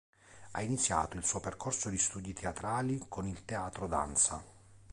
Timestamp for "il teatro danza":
3.27-4.43